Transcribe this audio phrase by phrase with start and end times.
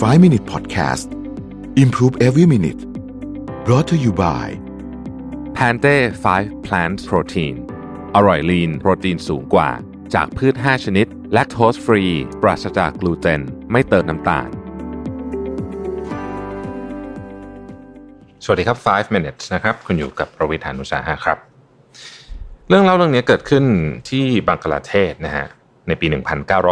[0.00, 1.12] 5 Minute Podcast
[1.76, 2.82] Improve Every Minute
[3.66, 4.46] brought to you by
[5.54, 5.96] แพนเต้
[6.34, 7.54] 5 Plant Protein
[8.14, 9.70] อร่อยลีนโปรตีนสูงกว่า
[10.14, 12.04] จากพืช 5 ชนิด แลคโตสฟรี
[12.42, 13.40] ปราศจากกลูเตน
[13.72, 14.48] ไม่เติมน้ำตาล
[18.44, 21.38] สวัสดีครับ 5 minutes นะครับ คุณอยู่กับประวิธานุสาหะครับ
[22.68, 23.64] เรื่องเล่าเรื่องนี้เกิดขึ้น
[24.10, 25.46] ที่บังกลาเทศนะฮะ
[25.88, 26.06] ในปี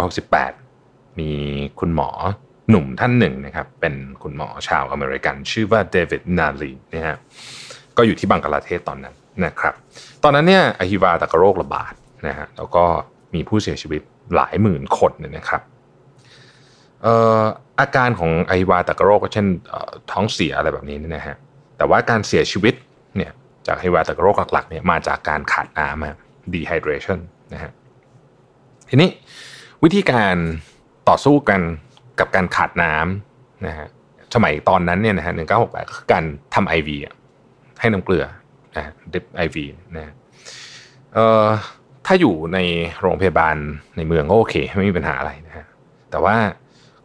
[0.07, 1.31] 1968 มี
[1.81, 2.11] คุณหมอ
[2.71, 7.17] หนุ่มท่านหนึ่งนะครับ เป็นคุณหมอชาวอเมริกัน ชื่อว่าเดวิดนาลีนะฮะ
[7.97, 9.75] ก็อยู่ที่บังกลาเทศตอนนั้นนะครับ
[10.23, 11.93] ตอนนั้นเนี่ยอหิวาตกโรคระบาด
[12.27, 12.85] นะฮะแล้วก็
[13.35, 14.03] มีผู้เสียชีวิต
[14.35, 15.63] หลายหมื่นคนเนี่ยนะครับ
[17.81, 19.47] อาการของอหิวาตกโรคก็เช่น
[20.11, 21.37] ท้องเสียอะไรแบบนี้นะฮะ
[21.77, 22.75] แต่ว่าการเสียชีวิต
[23.17, 23.33] เนี่ย
[23.67, 26.17] จากอหิวาตกโรคหลักๆเนี่ยมาจากการขาดน้ำอะ
[26.53, 27.21] dehydration
[27.53, 27.71] นะฮะ
[28.89, 29.11] ทีนี้
[29.85, 30.37] วิธีการ
[31.09, 31.61] ต่อสู้กัน
[32.21, 33.89] กับการขาดน้ำนะฮะ
[34.35, 36.97] สมัยตอนนั้นเนี่ยนะฮะหนึ่งเก้าหกแปดคือการทำไอวี
[37.81, 38.25] ให้น้ำเกลือ
[38.77, 39.65] นะดิบไอวี
[39.97, 40.15] นะฮะ
[41.15, 41.47] เอ่อ
[42.07, 42.59] ถ้าอยู่ใน
[43.01, 43.57] โรงพยาบาล
[43.97, 45.65] ในเมืองก็โอเค ไม่มีปัญหาอะไรนะฮะ
[46.11, 46.37] แต่ว่า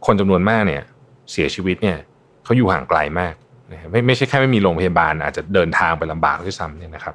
[0.06, 0.82] คนจำนวนมากเนี่ย
[1.32, 1.98] เสียชีวิตเนี่ย
[2.44, 3.34] เขาอยู่ห่างไกลมาก
[3.72, 7.14] นะฮะไม่ไม่ใช่แค่ไม่มีโรงพยาบาล อาจจะเดินทางไปลำบากด้วยซ้ำเนี่ยนะครับ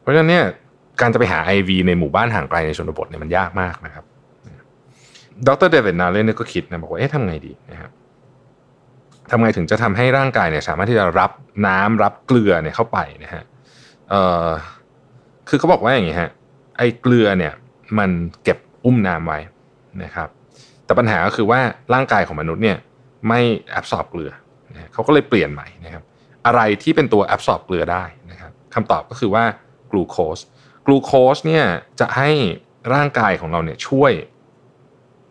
[0.00, 0.44] เพราะฉะนั้นเนี่ย
[1.00, 4.04] การจะไปหา IV ในหมู่บ้านห่างไกลในชนบทเนี่ยมันยากมากนะครับ
[5.48, 7.90] ดรเดวิดนาเลนก็คิดนะบอกว่าเอ๊ะทำไงดีนะครับ
[9.30, 11.30] ทำไงถึงจะทำให้ร่างกายเนี่ยสามารถที่จะรับ
[11.66, 13.42] น้ำรับเกลือเนี่ยเข้าไปนะฮะ
[14.10, 14.48] เอ่อ
[15.48, 16.30] คือเขาบอกว่าอย่างนี้ฮะ
[16.78, 17.52] ไอ้เกลือเนี่ย
[17.98, 18.10] มัน
[18.44, 19.38] เก็บอุ้มน้ำไว้
[20.02, 20.28] นะครับ
[20.84, 21.60] แต่ปัญหาก็คือว่า
[21.94, 22.78] ร่างกายของมนุษย์เนี่ย
[23.28, 24.30] ไม่แอบสอบเกลือ
[24.92, 26.04] เขาก็เลยเปลี่ยนใหม่นะครับ
[26.46, 29.44] อะไรที่เป็นตัวแอบสอบเกลือได้นะครับคำตอบก็คือว่า
[29.90, 30.38] กลูโคส
[30.86, 31.64] กลูโคสเนี่ย
[32.00, 32.30] จะให้
[32.94, 34.12] ร่างกายของเราเนี่ยช่วย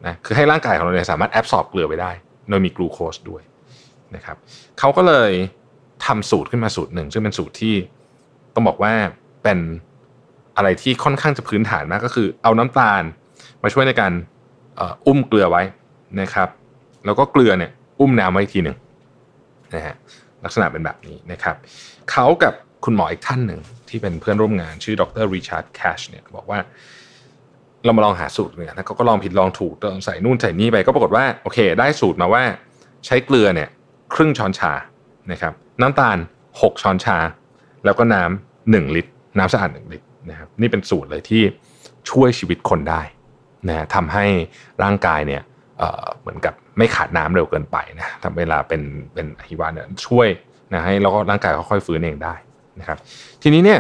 [0.06, 2.12] นะคือให้ร่างกายของเราเนี่ยสามารถแอบสอบเกลือไปได้
[2.50, 3.42] โดยมีกลูโคสด้วย
[4.16, 4.38] นะครับ
[4.80, 5.32] เขาก็เลย
[6.06, 7.76] ทำสูตรขึ้นมาสูตรหนึ่ง ซึ่งเป็นสูตรที่
[8.54, 8.94] ต้องบอกว่า
[9.44, 9.60] เป็น
[10.58, 13.04] อะไรที่ค่อนข้างจะพื้นฐานมากก็คือเอาน้ำตาล
[13.64, 14.14] มาช่วยในการ
[15.08, 15.64] อุ้มเกลือไว้
[16.22, 16.50] นะครับ
[17.06, 18.78] แล้วก็เกลือเนี่ยอุ้มน้ำไว้ทีหนึ่ง
[19.74, 19.96] นะฮะ
[20.44, 21.56] ลักษณะเป็นแบบนี้นะครับ
[22.12, 22.54] เขากับ
[22.86, 26.60] คุณหมออีกท่านหนึ่งที่เป็นเพื่อนร่วมงานชื่อดรริชาร์ดแคชเนี่ยบอกว่า
[27.86, 29.74] เรามาลองหาสูตรเนี่ยแล้วก็ลองผิดลองถูก
[30.06, 32.44] ใส่นู่นใส่นี่ไปก็ปรากฏว่าโอเค ได้สูตรมาว่า
[33.06, 33.70] ใช้เกลือเนี่ย
[34.14, 34.72] ครึ่งช้อนชา
[35.32, 36.18] นะครับน้ำตาล
[36.50, 37.18] 6 ช้อนชา
[37.86, 41.42] แล้วก็น้ำ1ลิตร น้ำสะอาด1ลิตรนะครับนี่เป็นสูตรเลยที่
[42.10, 43.02] ช่วยชีวิตคนได้
[43.68, 44.26] นะทำให้
[44.84, 45.42] ร่างกายเนี่ย
[45.78, 48.82] เเหมือนกับไม่ขาดน้ำเร็วเกินไปนะทำเวลาเป็น
[49.14, 50.28] เป็นอหิวาเนี่ยช่วย
[50.74, 52.36] นะให้แล้วก็ร่างกายค่อยๆฟื้นเองได้
[52.80, 52.98] นะครับ
[53.44, 53.80] ทีนี้เนี่ย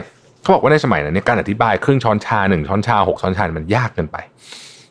[0.50, 4.18] เขาบอกว่าในสมัยนั้นเนี่ยการอธิบายครึ่งช้อนชาหนึ่งช้อนชาหกช้อนชามันยากเกินไป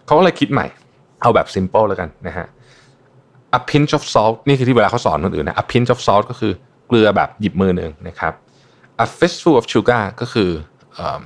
[0.06, 0.66] เขาก็เลยคิดใหม่
[1.22, 2.46] เอาแบบ simple แล้วกันนะฮะ
[3.58, 6.52] a pinch of salt นี่คือที่เวลาเขาสอนคนอื่นนะ a pinch of salt ก็คือ
[6.88, 8.32] เกลือแบบหยิบมือหนึ่งนะครับ
[9.04, 10.50] a fistful of sugar ก็คือ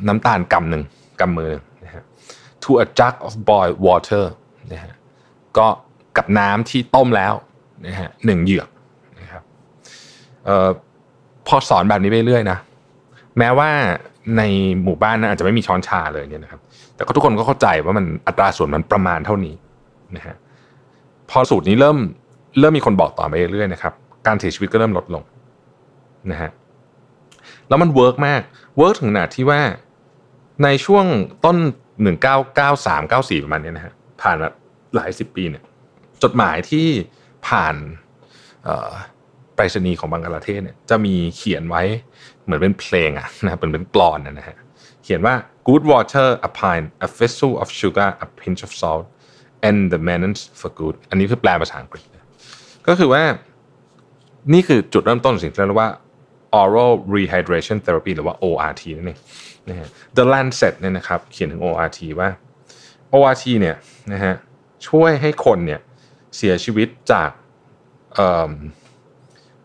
[0.08, 0.82] น้ำตาลกำหนึ่ง
[1.20, 2.02] กำมือหนึ่งนะฮะ
[2.62, 4.24] to a jug of boiled water
[4.72, 4.94] นะฮะ
[5.58, 5.66] ก็
[6.16, 7.34] กับน้ำที่ต้มแล้ว
[7.86, 8.68] นะฮะหนึ่งเหยือก
[9.20, 9.42] นะครับ
[10.48, 10.68] ออ
[11.46, 12.58] พอสอนแบบนี้ไปเรื่อยนะ
[13.38, 13.70] แม้ว่า
[14.36, 14.42] ใน
[14.84, 16.60] หมู่บ้านนะอาจจะไม่มีช้อนชาเลยเนี่ยนะครับ
[16.96, 19.54] แต่ก็ทุกคนก็เข้าใจว่ามันอัตราส่วนมันประมาณเท่านี้
[20.16, 20.36] นะฮะ
[21.30, 21.98] พอสูตรนี้เริ่ม
[22.60, 23.92] เริ่มมีคนบอกต่อไปเรื่อยๆนะครับ
[24.26, 25.22] การเสียชีวิตก็เริ่มลดลง
[26.30, 26.50] นะฮะ
[27.68, 28.40] แล้วมัน work มาก
[28.78, 29.60] work ถึงขนาดที่ว่า
[30.64, 31.06] ในช่วง
[31.44, 31.56] ต้น
[32.32, 34.48] 1993 94 ประมาณนี้นะฮะผ่านมา
[34.94, 35.64] หลายสิบปีเนี่ย
[36.22, 36.86] จดหมายที่
[37.46, 37.74] ผ่าน
[39.62, 41.82] ไปรษณีย์ของบังกลาเทศเนี่ยจะมีเขียนไว้
[42.44, 44.56] เหมือนเป็นเพลงอะนะเป็นเป็นกลอนนะฮะ
[45.02, 45.34] เขียนว่า
[45.68, 49.04] good water a pint a vessel of sugar a pinch of salt
[49.68, 52.04] and the maintenance for good อันนี้คือแปลภาษาอังกฤษ
[52.88, 53.22] ก็คือว่า
[54.52, 55.90] นี่คือจุดเริ่มต้นสิ่งที่เรียกว่า
[56.60, 59.18] oral rehydration therapy หรือว่า ORT นั่นเอง
[59.68, 62.28] นะฮะ The Lancet เนี่ยนะครับเขียนถึง ORT ว่า
[63.14, 63.76] ORT เนี่ย
[64.12, 64.34] นะฮะ
[64.88, 65.80] ช่วยให้คนเนี่ย
[66.36, 67.30] เสียชีวิตจาก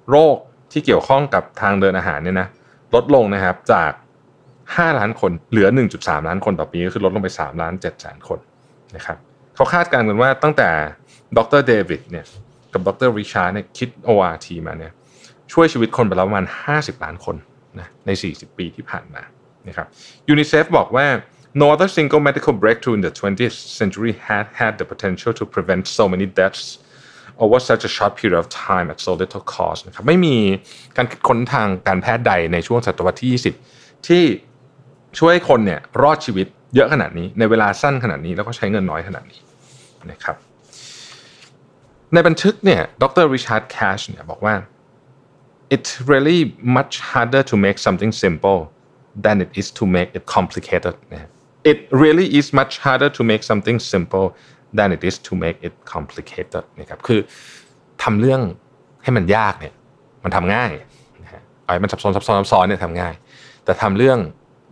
[0.10, 0.36] โรค
[0.72, 2.48] ที่เกี่ยวข้องกับทางเดินอาหารเนี่ยนะ
[2.96, 3.92] ลดลงนะครับจาก
[4.46, 5.68] 5 ล้านคนเหลือ
[5.98, 8.40] 1.3 ล้านคนต่อปีก็คือลดลงไป 3 ล้าน7แสนคน
[8.96, 9.18] นะครับ
[9.56, 10.70] เขาคาดการณ์กันว่าตั้งแต่
[11.38, 12.26] ดรเดวิดเนี่ย
[12.74, 14.94] กับดรริชาร์ดเนี่ยคิด ORT มาเนี่ย
[15.54, 16.46] ช่วยชีวิตคนไปแล้วประมาณ
[16.76, 17.36] 50 ล้านคน
[17.80, 19.22] นะใน 40 ปีที่ผ่านมา
[19.68, 19.88] นะครับ
[20.30, 21.08] ยูนิเซฟบอกว่า
[21.62, 25.84] no other single medical breakthrough in the 20th century had had the potential to prevent
[25.98, 26.66] so many deaths
[27.44, 30.36] over such a short period of time at so little cost นะครับไม่มี
[30.98, 33.32] การคิดค้นทางการแพทย์ใดในช่วงศตวรรษที่
[33.68, 34.24] 20 ที่
[35.20, 39.40] ช่วยคนเนี่ยรอดชีวิตเยอะขนาดนี้ในเวลาสั้นขนาดนี้แล้วก็ใช้เงินน้อยขนาดนี้
[40.12, 40.36] นะครับ
[42.14, 44.56] ในบันทึกเนี่ยดรริชาร์ดแคชเนี่ยบอกว่า
[45.76, 46.40] it's really
[46.78, 48.60] much harder to make something simple
[49.26, 50.96] than it is to make it complicated
[51.72, 54.26] it really is much harder to make something simple
[54.78, 57.20] than it is to make it complicated นะครับคือ
[58.04, 58.42] ทำเรื่อง
[59.04, 59.74] ให้มันยากเนี่ย
[60.24, 60.72] มันทำง่าย
[61.24, 63.14] นะฮะเอาให้มันซับซ้อนซับซ้อนซับซ้อนเนี่ยทำง่าย
[63.66, 64.18] แต่ทำเรื่อง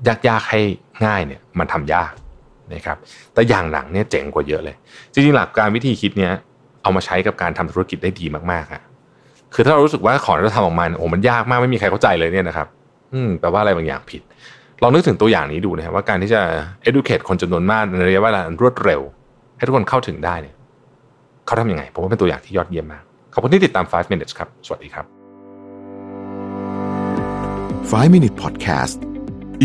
[0.08, 0.62] ยากๆให้
[1.06, 2.14] ง่ายเนี่ยมันทำยาก
[2.74, 2.98] นะครับ
[3.34, 4.76] แต่อย่างหลังเนี่ยเจ๋งกว่าเยอะเลย
[5.14, 6.34] จริงๆหลักการวิธีคิดเนี้ย
[6.82, 8.82] เอามาใช้กับการทำธุรกิจได้ดีมากๆอะ
[9.54, 12.68] คือถ้าเรารู้สึกว่าของที่เราทำออกมาโอ้มันยากมากไม่มีใครเข้าใจเลยเนี่ยนะครับ
[13.14, 14.22] อืมแปลว่าอะไรบางอย่างผิด
[14.82, 16.42] ลองนึกถึงตัวอย่างนี้ดูนะครับว่าการที่จะ
[16.90, 19.02] educate คนจำนวนมากในระยะเวลารวดเร็ว
[19.58, 20.56] ให้ทุกคนเข้าถึงได้เนี่ย
[21.46, 23.04] เขาทำยังไง ผมว่าเป็นตัวอย่างที่ยอดเยี่ยมมาก
[23.34, 25.06] ขอบคุณที่ติดตาม 5 minutes ครับ สวัสดีครับ
[27.92, 28.98] 5 Minute Podcast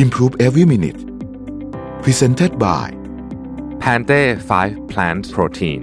[0.03, 1.01] Improve Every Minute
[2.05, 2.87] Presented by
[3.83, 4.21] Pante
[4.61, 5.81] 5 Plant Protein